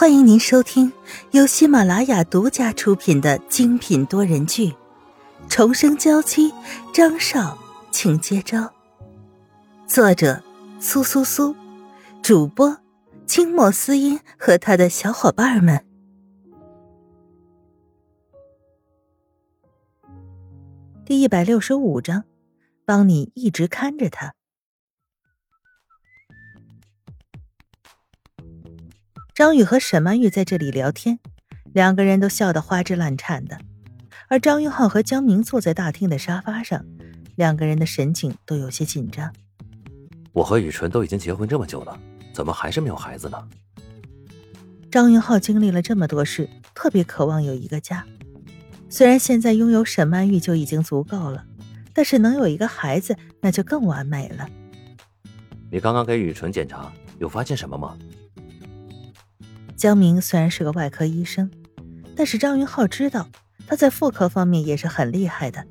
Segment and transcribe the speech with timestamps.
[0.00, 0.92] 欢迎您收听
[1.32, 4.68] 由喜马拉雅独家出品的精品多人剧
[5.48, 6.52] 《重生娇妻》，
[6.94, 7.58] 张少，
[7.90, 8.72] 请接招。
[9.88, 10.40] 作者：
[10.78, 11.52] 苏苏苏，
[12.22, 12.78] 主播：
[13.26, 15.84] 清墨思音和他的小伙伴们。
[21.04, 22.22] 第一百六十五章，
[22.84, 24.37] 帮你一直看着他。
[29.38, 31.20] 张宇和沈曼玉在这里聊天，
[31.72, 33.56] 两个人都笑得花枝乱颤的。
[34.26, 36.84] 而张云浩和江明坐在大厅的沙发上，
[37.36, 39.32] 两个人的神情都有些紧张。
[40.32, 41.96] 我和雨纯都已经结婚这么久了，
[42.32, 43.48] 怎么还是没有孩子呢？
[44.90, 48.04] 张云浩经历了这么多事，特别渴望有一个家。
[48.88, 51.46] 虽然现在拥有沈曼玉就已经足够了，
[51.94, 54.48] 但是能有一个孩子，那就更完美了。
[55.70, 57.96] 你刚刚给雨纯检查，有发现什么吗？
[59.78, 61.48] 江明虽然是个外科医生，
[62.16, 63.28] 但是张云浩知道
[63.64, 65.64] 他在妇科方面也是很厉害的，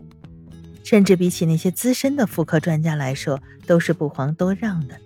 [0.82, 4.98] 甚至比起那些资深的妇科专家来说，都是不遑多让的。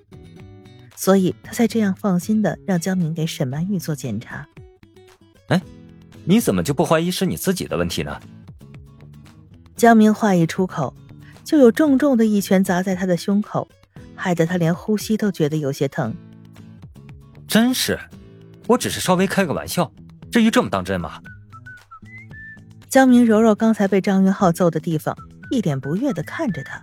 [0.96, 4.48] 所以他才这样放心的让江明给沈曼玉做检查。
[5.48, 5.60] 哎，
[6.24, 8.22] 你怎么就不怀疑是你自己的问题呢？
[9.76, 10.94] 江明话一出口，
[11.44, 13.68] 就有重重的一拳砸在他的胸口，
[14.16, 16.14] 害得他连呼吸都觉得有些疼。
[17.48, 18.00] 真是。
[18.72, 19.92] 我只是稍微开个玩笑，
[20.32, 21.22] 至于这么当真吗？
[22.90, 25.14] 江明揉揉刚才被张云浩揍的地方，
[25.50, 26.82] 一脸不悦的看着他。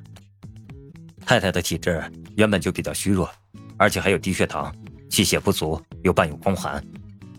[1.25, 2.03] 太太的体质
[2.37, 3.31] 原本就比较虚弱，
[3.79, 4.71] 而且还有低血糖，
[5.09, 6.83] 气血不足又伴有宫寒，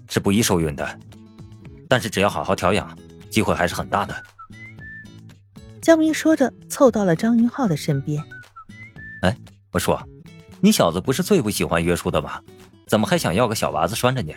[0.07, 0.99] 是不宜受孕的。
[1.87, 2.97] 但是只要好好调养，
[3.29, 4.15] 机会还是很大的。
[5.79, 8.23] 江明说着，凑到了张云浩的身边。
[9.21, 9.37] 哎，
[9.71, 10.01] 我说，
[10.59, 12.41] 你小子不是最不喜欢约束的吗？
[12.89, 14.35] 怎么还想要个小娃子拴着你？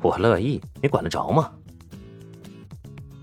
[0.00, 1.52] 我乐意，你管得着吗？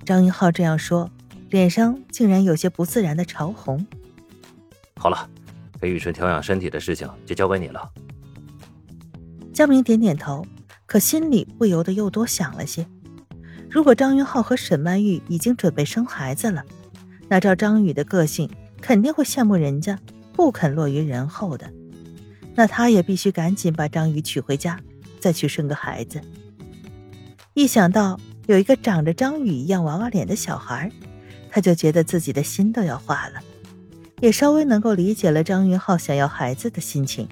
[0.06, 1.10] 张云浩这样说，
[1.50, 3.84] 脸上竟然有些不自然的潮红。
[4.98, 5.28] 好了，
[5.82, 7.90] 给雨纯调养身体的事情就交给你了。
[9.52, 10.46] 江明点点头，
[10.86, 12.86] 可心里不由得又多想了些。
[13.68, 16.64] 如果张云浩和沈曼玉已经准备生孩子了，
[17.28, 18.48] 那照张宇的个性，
[18.80, 19.98] 肯定会羡慕人家，
[20.34, 21.74] 不肯落于人后的。
[22.60, 24.78] 那他也必须赶紧把张宇娶回家，
[25.18, 26.20] 再去生个孩子。
[27.54, 30.92] 一想到有一个长着张宇一样娃娃脸的小孩，
[31.50, 33.42] 他就觉得自己的心都要化了，
[34.20, 37.30] 也稍微能够理解了张云浩想要孩子的心情。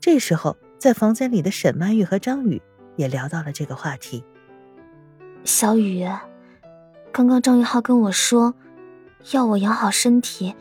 [0.00, 2.62] 这时候，在房间里的沈曼玉和张宇
[2.96, 4.24] 也聊到了这个话题。
[5.44, 6.08] 小雨，
[7.12, 8.54] 刚刚张云浩跟我说。
[9.32, 10.54] 要我养好身体，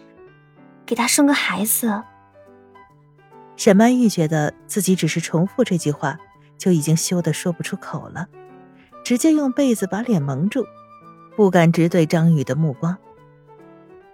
[0.86, 2.04] 给他生个孩子。
[3.56, 6.18] 沈曼玉觉得自己只是重复这句话，
[6.58, 8.28] 就已经羞得说不出口了，
[9.04, 10.66] 直接用被子把脸蒙住，
[11.36, 12.98] 不敢直对张宇的目光。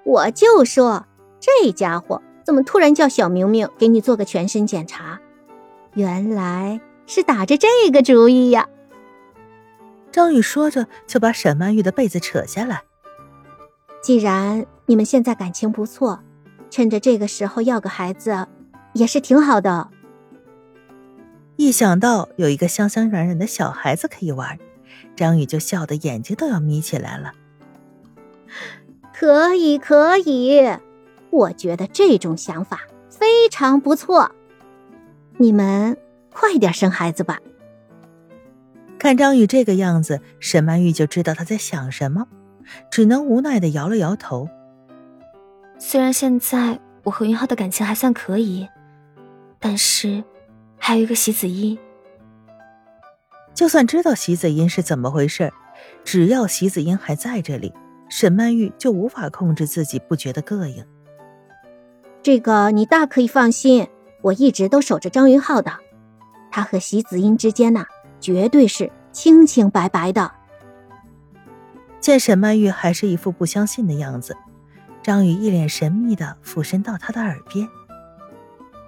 [0.04, 1.06] 我就说
[1.40, 5.20] 这家伙怎么突然叫小明明给你做个全身检查，
[5.94, 8.70] 原来是打着这个主意呀。
[10.12, 12.85] 张宇说着，就把沈曼玉的被子扯下来。
[14.06, 16.20] 既然你们现在感情不错，
[16.70, 18.46] 趁着这个时候要个孩子，
[18.94, 19.90] 也是挺好的。
[21.56, 24.60] 一想到有一个香香软软的小孩子可以玩，
[25.16, 27.34] 张宇就笑得眼睛都要眯起来了。
[29.12, 30.62] 可以，可以，
[31.32, 34.30] 我觉得这种想法非常不错。
[35.38, 35.98] 你们
[36.32, 37.40] 快点生孩子吧。
[39.00, 42.28] 看张宇这个样子，沈曼玉就知道他在想什么。
[42.90, 44.48] 只能无奈的摇了摇头。
[45.78, 48.68] 虽然现在我和云浩的感情还算可以，
[49.60, 50.24] 但是
[50.78, 51.78] 还有一个席子音。
[53.54, 55.52] 就算知道席子音是怎么回事，
[56.04, 57.74] 只要席子音还在这里，
[58.10, 60.86] 沈曼玉就无法控制自己不觉得膈应。
[62.22, 63.88] 这个你大可以放心，
[64.22, 65.72] 我一直都守着张云浩的，
[66.52, 67.86] 他和席子音之间呐，
[68.20, 70.32] 绝对是清清白白的。
[72.06, 74.38] 见沈曼玉还是一副不相信的样子，
[75.02, 77.68] 张宇一脸神秘的俯身到她的耳边：“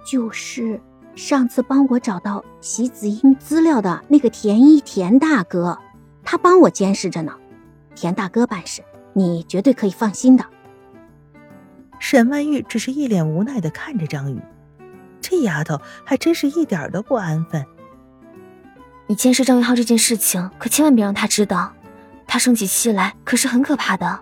[0.06, 0.80] 就是
[1.16, 5.76] 上次帮我找到席子英资料的那个田一田大哥，
[6.22, 7.34] 他帮我监视着呢。
[7.96, 8.84] 田大哥办事，
[9.14, 10.44] 你绝对可以放心的。”
[11.98, 14.40] 沈曼玉只是一脸无奈的看着张宇，
[15.20, 17.66] 这丫头还真是一点都不安分。
[19.08, 21.72] 你监视张云浩这件事情，可千万别让他知道。
[22.28, 24.20] 他生起气来可是很可怕的。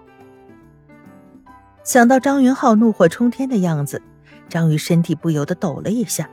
[1.85, 4.01] 想到张云浩怒火冲天的样子，
[4.49, 6.31] 张宇身体不由得抖了一下，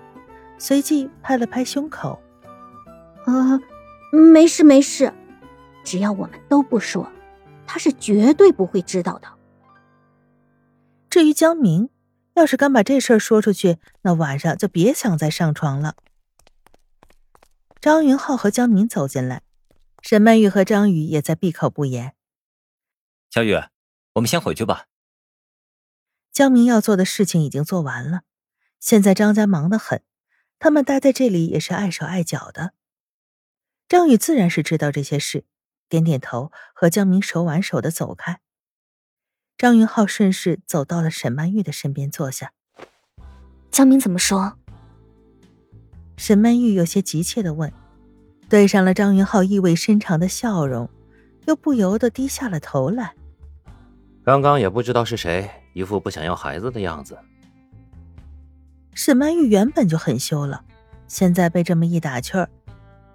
[0.58, 2.18] 随即拍了拍胸口
[3.26, 3.60] ：“啊，
[4.34, 5.14] 没事没事，
[5.84, 7.12] 只要我们都不说，
[7.68, 9.28] 他是绝对不会知道的。
[11.10, 11.90] 至于江明，
[12.34, 15.94] 要是敢把这事儿说出去，那晚上就别想再上床了。”
[17.80, 19.43] 张云浩和江明走进来，
[20.04, 22.14] 沈曼玉和张宇也在闭口不言。
[23.30, 23.56] 小雨，
[24.16, 24.88] 我们先回去吧。
[26.34, 28.24] 江明要做的事情已经做完了，
[28.82, 30.04] 现在张家忙得很，
[30.60, 32.74] 他们待在这里也是碍手碍脚的。
[33.88, 35.46] 张宇自然是知道这些事，
[35.88, 38.42] 点点头，和江明手挽手的走开。
[39.58, 42.52] 张云浩顺势走到了沈曼玉的身边坐下。
[43.72, 44.58] 江明怎么说？
[46.18, 47.72] 沈曼玉有些急切的问，
[48.54, 50.88] 对上了张云浩意味深长的笑容，
[51.48, 53.16] 又不由得低下了头来。
[54.24, 57.18] 刚刚也不知道是谁，一副不想要孩子的样子。
[58.94, 60.64] 沈曼玉原本就很羞了，
[61.08, 62.48] 现在被这么一打趣儿，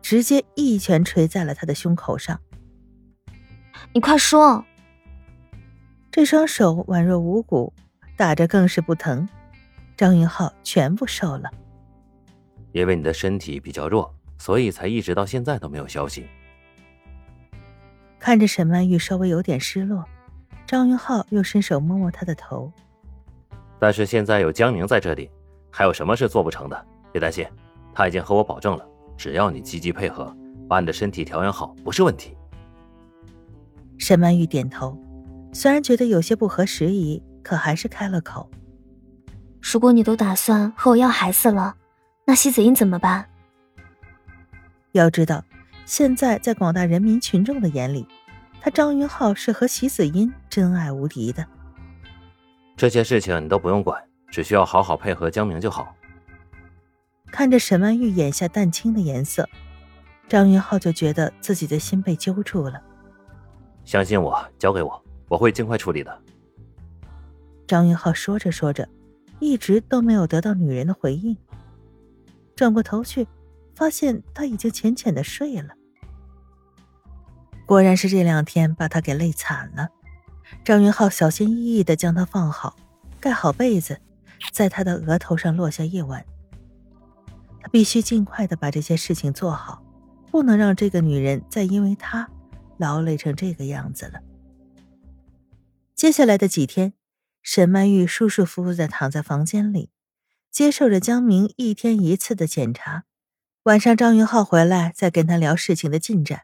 [0.02, 2.40] 直接一拳捶在了他的胸口上。
[3.92, 4.64] 你快说！
[6.10, 7.72] 这双手宛若无骨，
[8.16, 9.28] 打着更是不疼。
[9.96, 11.48] 张云浩全部受了。
[12.72, 16.26] 因为你的身体比较弱，所以才一直到现在都没有消息。
[18.18, 20.04] 看着沈曼玉稍微有点失落。
[20.66, 22.70] 张云浩又伸手摸摸她的头，
[23.78, 25.30] 但是现在有江宁在这里，
[25.70, 26.86] 还有什么是做不成的？
[27.10, 27.46] 别担心，
[27.94, 28.86] 他已经和我保证了，
[29.16, 30.36] 只要你积极配合，
[30.68, 32.36] 把你的身体调养好，不是问题。
[33.96, 34.94] 沈曼玉点头，
[35.54, 38.50] 虽然觉得有些不合时宜，可还是开了口
[39.62, 41.76] ：“如果你都打算和我要孩子了，
[42.26, 43.26] 那西子英怎么办？”
[44.98, 45.44] 要知道，
[45.86, 48.06] 现在在广大人民群众的眼里。
[48.60, 51.46] 他张云浩是和席子音真爱无敌的，
[52.76, 55.94] 这些事情你都不用管，只需要好好配合江明就好。
[57.30, 59.48] 看着沈曼玉眼下淡青的颜色，
[60.28, 62.82] 张云浩就觉得自己的心被揪住了。
[63.84, 66.20] 相信我，交给我，我会尽快处理的。
[67.66, 68.88] 张云浩说着说着，
[69.38, 71.36] 一直都没有得到女人的回应，
[72.56, 73.26] 转过头去，
[73.78, 75.76] 发现他已经浅浅的睡了。
[77.64, 79.90] 果然是这两天把他给累惨了。
[80.64, 82.74] 张云浩小心翼翼的将他放好，
[83.20, 84.00] 盖好被子，
[84.50, 86.24] 在他的额头上落下一吻。
[87.60, 89.80] 他必须尽快的把这些事情做好，
[90.32, 92.28] 不能让这个女人再因为他
[92.78, 94.20] 劳累成这个样子了。
[95.94, 96.94] 接下来的几天，
[97.42, 99.90] 沈曼玉舒舒服服的躺在房间里，
[100.50, 103.04] 接受着江明一天一次的检查。
[103.64, 106.42] 晚上张云浩回来，再跟他聊事情的进展。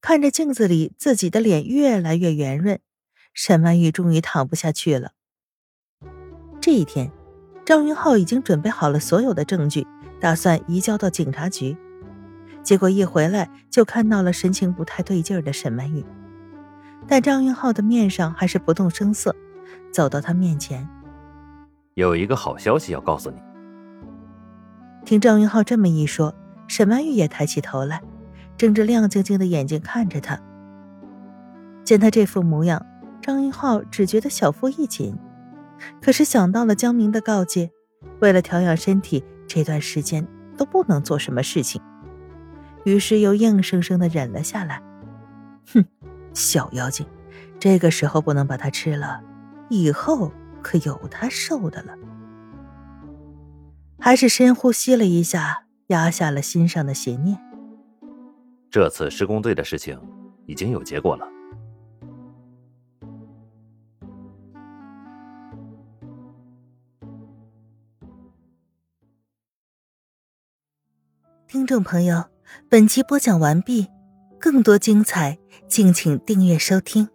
[0.00, 2.80] 看着镜子里自己的脸越来越圆润，
[3.34, 5.12] 沈曼玉终于躺不下去了。
[6.60, 7.10] 这一天，
[7.64, 9.86] 张云浩已经准备好了所有的证据，
[10.20, 11.76] 打算移交到警察局。
[12.62, 16.04] 结果一回来就看到了神情不太对劲的沈曼玉，
[17.08, 19.34] 但张云浩的面上还是不动声色，
[19.90, 20.88] 走到他面前
[21.94, 23.40] ：“有一个好消息要告诉你。”
[25.10, 26.32] 听张云浩这么一说，
[26.68, 28.00] 沈曼玉也抬起头来。
[28.56, 30.40] 睁着亮晶晶的眼睛看着他，
[31.82, 32.86] 见他这副模样，
[33.20, 35.12] 张云浩只觉得小腹一紧。
[36.00, 37.72] 可是想到了江明的告诫，
[38.20, 40.24] 为了调养身体，这段时间
[40.56, 41.82] 都不能做什么事情，
[42.84, 44.80] 于是又硬生生的忍了下来。
[45.74, 45.84] 哼，
[46.34, 47.04] 小妖精，
[47.58, 49.20] 这个时候不能把它吃了，
[49.70, 50.30] 以后
[50.62, 51.96] 可有他受的了。
[54.00, 57.38] 还是深呼吸了一下，压下了心上的邪念。
[58.70, 60.00] 这次施工队的事情
[60.46, 61.26] 已经有结果了。
[71.46, 72.24] 听众朋友，
[72.68, 73.88] 本集播讲完毕，
[74.38, 75.38] 更多精彩，
[75.68, 77.08] 敬请订阅收听。